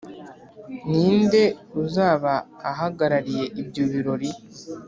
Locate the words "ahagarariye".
2.69-3.45